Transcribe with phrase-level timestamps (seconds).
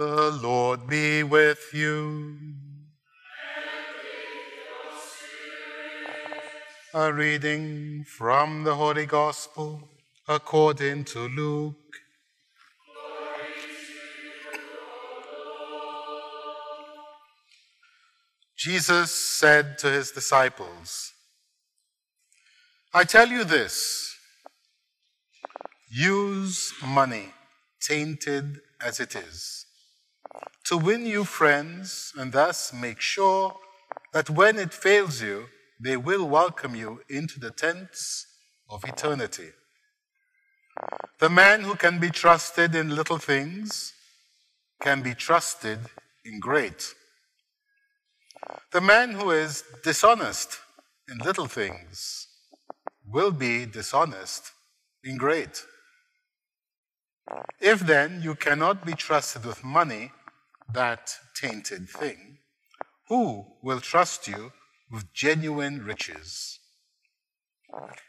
[0.00, 2.38] The Lord be with you.
[6.94, 9.90] A reading from the Holy Gospel
[10.26, 11.76] according to Luke.
[18.56, 21.12] Jesus said to his disciples,
[22.94, 24.16] I tell you this
[25.90, 27.34] use money,
[27.82, 29.66] tainted as it is,
[30.64, 33.56] to win you friends and thus make sure
[34.12, 35.46] that when it fails you,
[35.80, 38.26] they will welcome you into the tents
[38.68, 39.50] of eternity.
[41.18, 43.92] The man who can be trusted in little things
[44.80, 45.78] can be trusted
[46.24, 46.94] in great.
[48.72, 50.58] The man who is dishonest
[51.10, 52.28] in little things
[53.06, 54.52] will be dishonest
[55.02, 55.64] in great.
[57.60, 60.12] If then you cannot be trusted with money,
[60.74, 62.38] that tainted thing,
[63.08, 64.52] who will trust you
[64.90, 66.58] with genuine riches?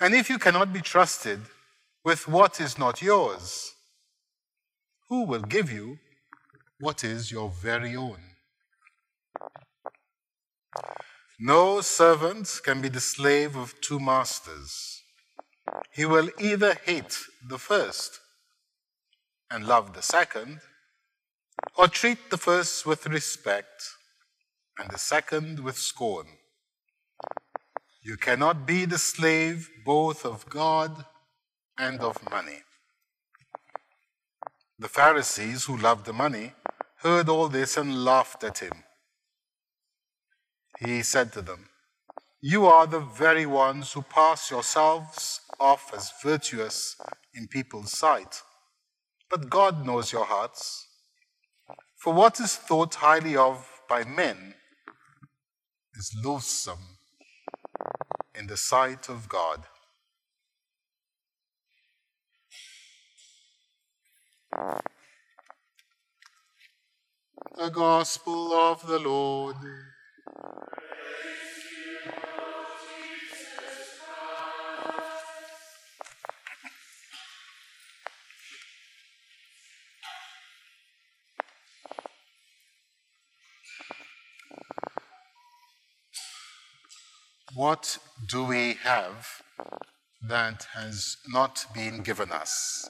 [0.00, 1.40] And if you cannot be trusted
[2.04, 3.74] with what is not yours,
[5.08, 5.98] who will give you
[6.80, 8.18] what is your very own?
[11.38, 15.02] No servant can be the slave of two masters.
[15.92, 17.18] He will either hate
[17.48, 18.20] the first
[19.50, 20.60] and love the second,
[21.76, 23.82] or treat the first with respect
[24.78, 26.26] and the second with scorn.
[28.02, 31.04] You cannot be the slave both of God
[31.78, 32.62] and of money.
[34.78, 36.52] The Pharisees, who loved the money,
[36.98, 38.84] heard all this and laughed at him.
[40.80, 41.68] He said to them,
[42.40, 46.96] You are the very ones who pass yourselves off as virtuous
[47.34, 48.42] in people's sight.
[49.30, 50.86] But God knows your hearts.
[52.04, 54.52] For what is thought highly of by men
[55.94, 56.98] is loathsome
[58.34, 59.62] in the sight of God.
[67.56, 69.56] The Gospel of the Lord.
[87.54, 89.28] What do we have
[90.28, 92.88] that has not been given us?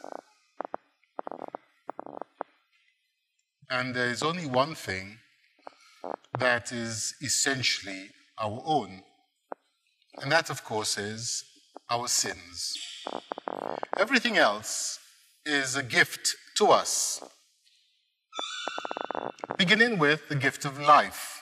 [3.69, 5.19] And there is only one thing
[6.39, 8.09] that is essentially
[8.39, 9.03] our own,
[10.23, 11.45] and that, of course, is
[11.91, 12.75] our sins.
[13.99, 14.99] Everything else
[15.45, 17.23] is a gift to us,
[19.59, 21.34] beginning with the gift of life.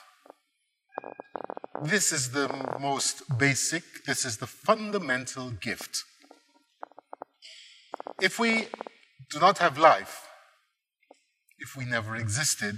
[1.85, 2.47] This is the
[2.79, 6.03] most basic, this is the fundamental gift.
[8.21, 8.67] If we
[9.29, 10.25] do not have life,
[11.59, 12.77] if we never existed,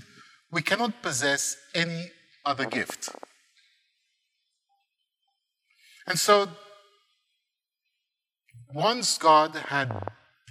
[0.52, 2.12] we cannot possess any
[2.44, 3.10] other gift.
[6.08, 6.48] And so,
[8.74, 9.92] once God had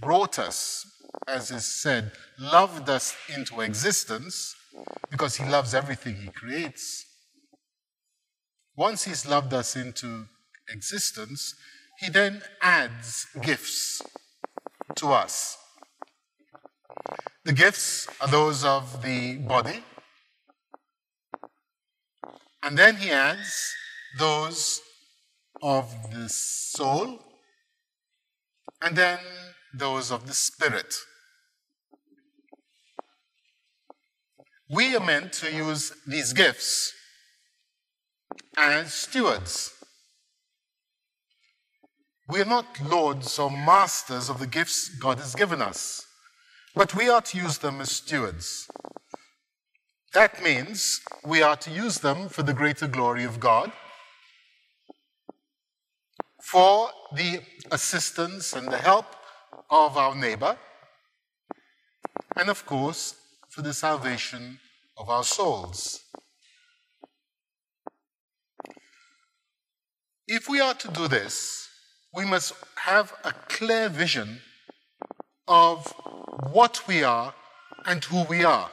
[0.01, 0.87] brought us,
[1.27, 4.55] as is said, loved us into existence,
[5.11, 7.05] because He loves everything He creates,
[8.77, 10.27] once He's loved us into
[10.69, 11.55] existence,
[12.01, 14.03] He then adds gifts
[14.97, 15.57] to us.
[17.45, 19.85] The gifts are those of the body,
[22.63, 23.73] and then He adds
[24.19, 24.81] those
[25.63, 27.21] of the soul,
[28.83, 29.19] and then
[29.73, 30.95] those of the spirit.
[34.71, 36.93] We are meant to use these gifts
[38.57, 39.73] as stewards.
[42.29, 46.07] We are not lords or masters of the gifts God has given us,
[46.75, 48.67] but we are to use them as stewards.
[50.15, 53.73] That means we are to use them for the greater glory of God,
[56.43, 57.41] for the
[57.73, 59.07] assistance and the help
[59.71, 60.57] of our neighbor,
[62.37, 63.17] and of course,
[63.51, 64.61] for the salvation
[64.97, 66.04] of our souls.
[70.27, 71.69] If we are to do this,
[72.15, 74.41] we must have a clear vision
[75.47, 75.93] of
[76.51, 77.35] what we are
[77.85, 78.71] and who we are.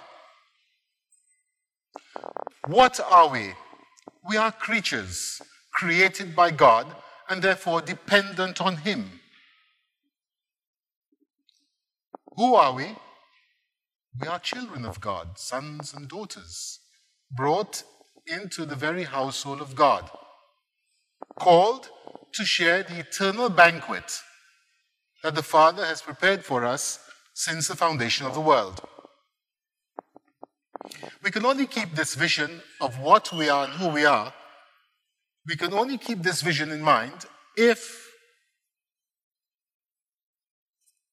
[2.68, 3.54] What are we?
[4.30, 5.42] We are creatures
[5.74, 6.88] created by God
[7.30, 9.20] and therefore dependent on Him.
[12.38, 12.96] Who are we?
[14.22, 16.80] We are children of God, sons and daughters,
[17.30, 17.84] brought
[18.26, 20.10] into the very household of God,
[21.42, 21.90] called
[22.34, 24.20] to share the eternal banquet
[25.24, 27.00] that the Father has prepared for us
[27.34, 28.80] since the foundation of the world.
[31.24, 34.32] We can only keep this vision of what we are and who we are,
[35.48, 37.26] we can only keep this vision in mind
[37.58, 37.80] if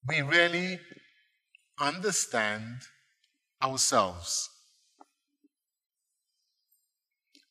[0.07, 0.79] we really
[1.81, 2.83] understand
[3.63, 4.51] ourselves.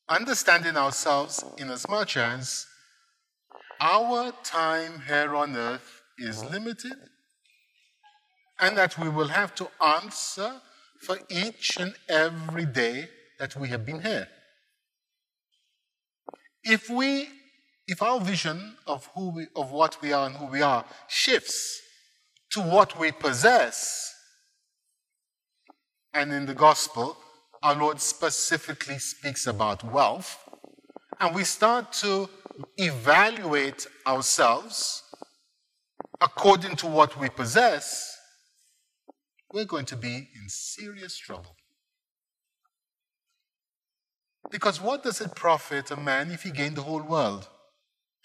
[0.10, 2.66] Understanding ourselves in as much as
[3.80, 6.96] our time here on earth is limited
[8.60, 10.62] and that we will have to answer
[11.02, 13.10] for each and every day
[13.40, 14.28] that we have been here.
[16.64, 17.30] If we
[17.88, 21.82] if our vision of who we, of what we are and who we are shifts
[22.52, 24.14] to what we possess,
[26.14, 27.18] and in the gospel,
[27.64, 30.38] our Lord specifically speaks about wealth,
[31.20, 32.30] and we start to
[32.78, 35.04] evaluate ourselves
[36.22, 38.18] according to what we possess,
[39.54, 41.56] we're going to be in serious trouble.
[44.50, 47.48] Because what does it profit a man if he gain the whole world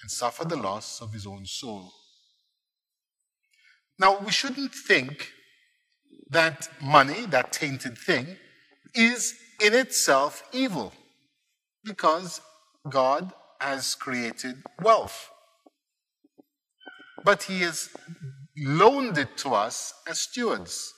[0.00, 1.92] and suffer the loss of his own soul?
[3.98, 5.32] Now, we shouldn't think
[6.30, 8.36] that money, that tainted thing,
[8.94, 10.92] is in itself evil
[11.84, 12.40] because
[12.88, 15.30] God has created wealth.
[17.24, 17.90] But He has
[18.56, 20.92] loaned it to us as stewards.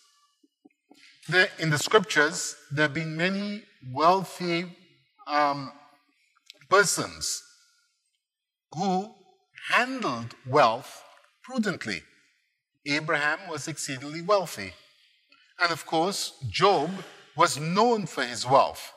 [1.28, 3.62] There, in the scriptures, there have been many
[3.92, 4.66] wealthy
[5.26, 5.72] um,
[6.68, 7.42] persons
[8.74, 9.14] who
[9.70, 11.02] handled wealth
[11.42, 12.02] prudently.
[12.86, 14.72] Abraham was exceedingly wealthy.
[15.60, 16.90] And of course, Job
[17.36, 18.92] was known for his wealth.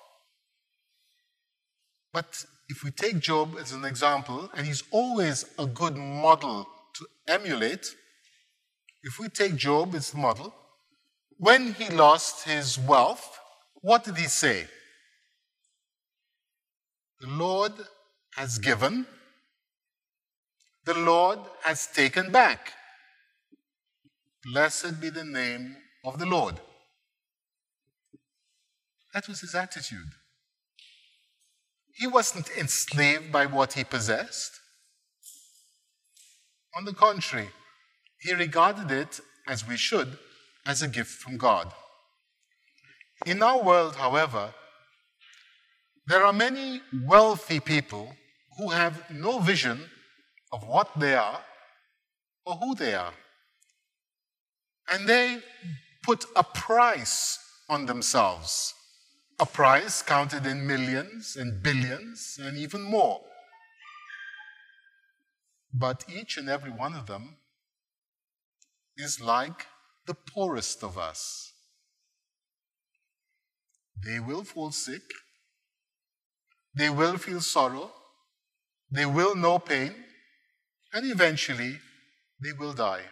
[2.14, 7.08] But if we take Job as an example, and he's always a good model to
[7.28, 7.96] emulate,
[9.04, 10.54] if we take Job as the model,
[11.38, 13.40] when he lost his wealth,
[13.82, 14.66] what did he say?
[17.20, 17.74] The Lord
[18.36, 19.06] has given,
[20.86, 22.74] the Lord has taken back.
[24.46, 25.76] Blessed be the name
[26.06, 26.60] of the Lord.
[29.14, 30.12] That was his attitude.
[31.96, 34.52] He wasn't enslaved by what he possessed.
[36.76, 37.50] On the contrary,
[38.20, 40.18] he regarded it, as we should,
[40.66, 41.72] as a gift from God.
[43.26, 44.54] In our world, however,
[46.06, 48.16] there are many wealthy people
[48.58, 49.90] who have no vision
[50.52, 51.42] of what they are
[52.46, 53.14] or who they are.
[54.90, 55.40] And they
[56.04, 57.40] put a price
[57.70, 58.74] on themselves,
[59.40, 63.22] a price counted in millions and billions and even more.
[65.72, 67.38] But each and every one of them
[68.96, 69.68] is like
[70.08, 71.54] the poorest of us.
[74.04, 75.04] They will fall sick,
[76.76, 77.92] they will feel sorrow,
[78.90, 79.94] they will know pain,
[80.94, 81.78] and eventually
[82.42, 83.04] they will die.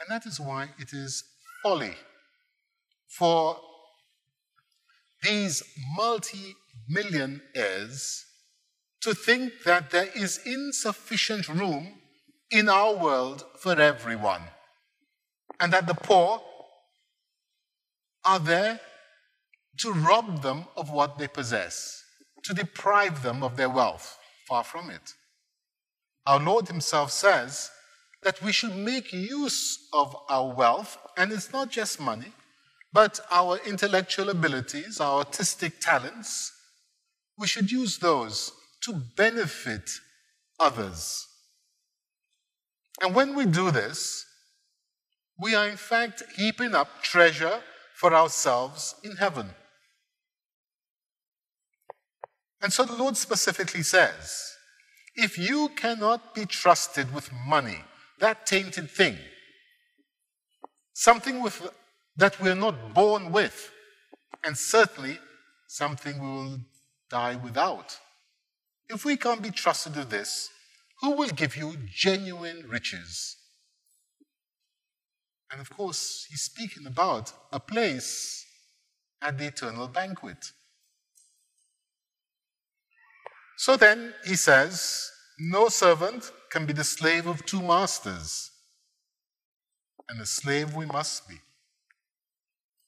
[0.00, 1.24] And that is why it is
[1.62, 1.94] folly
[3.08, 3.58] for
[5.24, 5.62] these
[5.96, 6.54] multi
[6.88, 8.24] millionaires
[9.00, 11.94] to think that there is insufficient room
[12.50, 14.42] in our world for everyone,
[15.60, 16.40] and that the poor
[18.24, 18.80] are there
[19.78, 22.02] to rob them of what they possess,
[22.44, 24.18] to deprive them of their wealth.
[24.48, 25.14] Far from it.
[26.26, 27.70] Our Lord Himself says
[28.22, 32.32] that we should make use of our wealth, and it's not just money,
[32.94, 36.52] but our intellectual abilities, our artistic talents.
[37.36, 38.52] We should use those
[38.84, 39.90] to benefit
[40.60, 41.26] others.
[43.02, 44.24] And when we do this,
[45.40, 47.60] we are in fact heaping up treasure
[47.96, 49.50] for ourselves in heaven.
[52.62, 54.52] And so the Lord specifically says
[55.16, 57.78] if you cannot be trusted with money,
[58.20, 59.16] that tainted thing,
[60.92, 61.68] something with
[62.16, 63.70] that we're not born with,
[64.44, 65.18] and certainly
[65.66, 66.58] something we will
[67.10, 67.98] die without.
[68.88, 70.50] If we can't be trusted with this,
[71.00, 73.36] who will give you genuine riches?
[75.50, 78.44] And of course, he's speaking about a place
[79.22, 80.52] at the eternal banquet.
[83.56, 88.50] So then he says, No servant can be the slave of two masters.
[90.08, 91.36] And a slave we must be.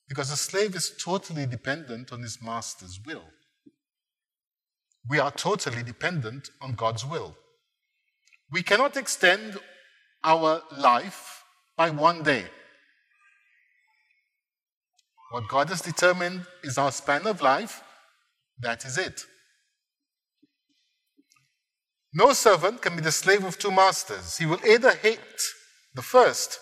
[0.09, 3.25] Because a slave is totally dependent on his master's will.
[5.09, 7.37] We are totally dependent on God's will.
[8.51, 9.59] We cannot extend
[10.23, 11.43] our life
[11.77, 12.45] by one day.
[15.31, 17.83] What God has determined is our span of life,
[18.61, 19.23] that is it.
[22.15, 24.39] No servant can be the slave of two masters.
[24.39, 25.43] He will either hate
[25.95, 26.59] the first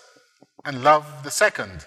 [0.65, 1.85] and love the second,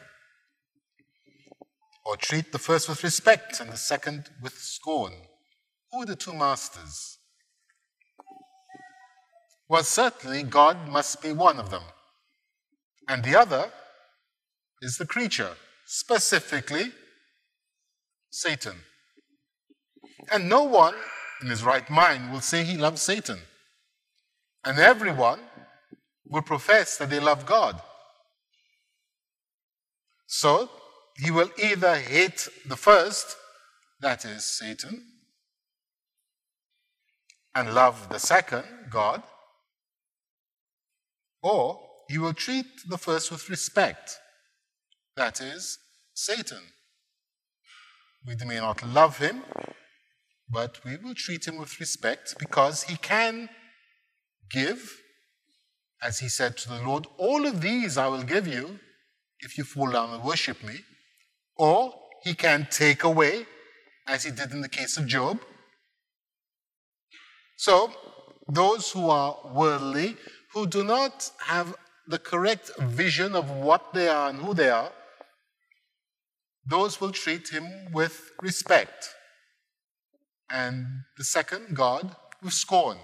[2.08, 5.12] or treat the first with respect and the second with scorn.
[5.92, 7.18] Who are the two masters?
[9.68, 11.82] Well, certainly God must be one of them,
[13.06, 13.70] and the other
[14.80, 15.52] is the creature,
[15.84, 16.92] specifically
[18.30, 18.76] Satan.
[20.32, 20.94] And no one
[21.42, 23.40] in his right mind will say he loves Satan.
[24.64, 25.40] And everyone
[26.26, 27.82] will profess that they love God.
[30.26, 30.70] So
[31.18, 33.36] he will either hate the first,
[34.00, 35.04] that is Satan,
[37.54, 39.22] and love the second, God,
[41.42, 44.16] or he will treat the first with respect,
[45.16, 45.78] that is
[46.14, 46.62] Satan.
[48.26, 49.42] We may not love him,
[50.50, 53.48] but we will treat him with respect because he can
[54.50, 55.00] give,
[56.02, 58.78] as he said to the Lord, all of these I will give you
[59.40, 60.80] if you fall down and worship me.
[61.58, 63.46] Or he can take away,
[64.06, 65.40] as he did in the case of Job.
[67.56, 67.92] So,
[68.48, 70.16] those who are worldly,
[70.54, 71.74] who do not have
[72.06, 74.92] the correct vision of what they are and who they are,
[76.64, 79.08] those will treat him with respect.
[80.50, 80.86] And
[81.16, 82.98] the second, God, with scorn.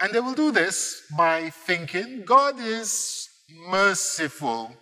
[0.00, 3.28] And they will do this by thinking God is
[3.68, 4.76] merciful.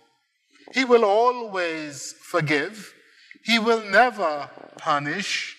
[0.73, 2.93] He will always forgive.
[3.43, 5.55] He will never punish.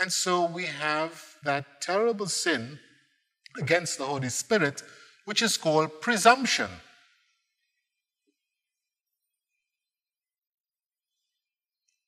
[0.00, 2.78] And so we have that terrible sin
[3.58, 4.82] against the Holy Spirit,
[5.24, 6.70] which is called presumption.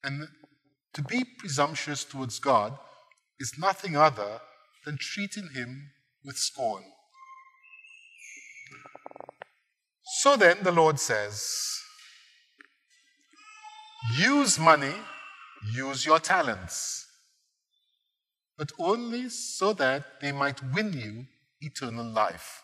[0.02, 0.28] And
[0.92, 2.78] to be presumptuous towards God
[3.40, 4.40] is nothing other
[4.84, 5.90] than treating him
[6.24, 6.84] with scorn.
[10.04, 11.80] So then the Lord says,
[14.18, 14.94] use money,
[15.72, 17.06] use your talents,
[18.58, 21.24] but only so that they might win you
[21.60, 22.62] eternal life.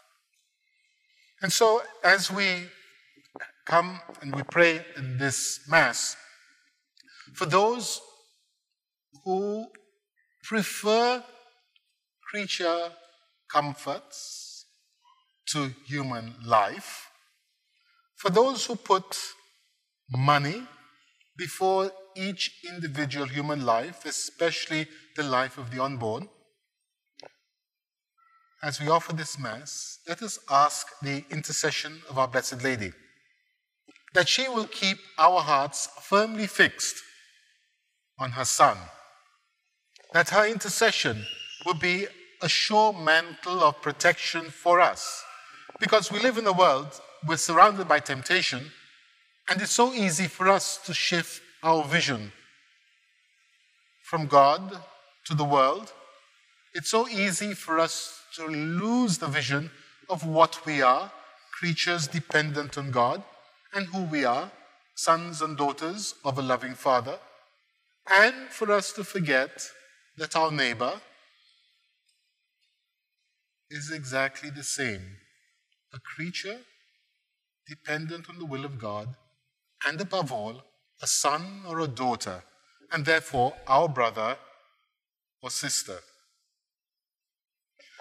[1.42, 2.68] And so as we
[3.66, 6.16] come and we pray in this Mass,
[7.34, 8.00] for those
[9.24, 9.66] who
[10.42, 11.22] prefer
[12.30, 12.90] creature
[13.48, 14.66] comforts
[15.46, 17.09] to human life.
[18.20, 19.16] For those who put
[20.10, 20.62] money
[21.38, 26.28] before each individual human life, especially the life of the unborn,
[28.62, 32.92] as we offer this Mass, let us ask the intercession of our Blessed Lady
[34.12, 36.96] that she will keep our hearts firmly fixed
[38.18, 38.76] on her Son,
[40.12, 41.24] that her intercession
[41.64, 42.06] will be
[42.42, 45.24] a sure mantle of protection for us.
[45.78, 48.72] Because we live in a world, we're surrounded by temptation,
[49.48, 52.32] and it's so easy for us to shift our vision
[54.02, 54.80] from God
[55.26, 55.92] to the world.
[56.74, 59.70] It's so easy for us to lose the vision
[60.08, 61.12] of what we are,
[61.58, 63.22] creatures dependent on God,
[63.74, 64.50] and who we are,
[64.94, 67.18] sons and daughters of a loving Father,
[68.08, 69.68] and for us to forget
[70.16, 71.00] that our neighbor,
[73.70, 75.02] is exactly the same
[75.94, 76.58] a creature
[77.70, 79.08] dependent on the will of God,
[79.86, 80.56] and above all,
[81.00, 82.42] a son or a daughter,
[82.92, 84.36] and therefore our brother
[85.42, 85.98] or sister.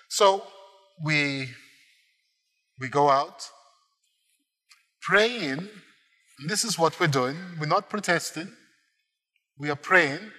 [0.10, 0.44] So
[1.06, 1.50] we,
[2.80, 3.48] we go out
[5.02, 5.70] praying,
[6.48, 7.38] this is what we're doing.
[7.60, 8.50] We're not protesting,
[9.58, 10.32] we are praying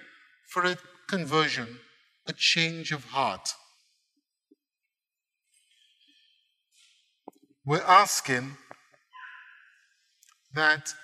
[0.52, 0.76] for a
[1.08, 1.78] conversion,
[2.26, 3.54] a change of heart.
[7.64, 8.56] We're asking
[10.54, 10.94] that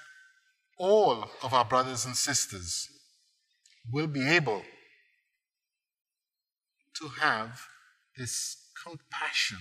[0.79, 2.89] all of our brothers and sisters
[3.91, 4.63] will be able
[6.99, 7.61] to have
[8.17, 9.59] this compassion,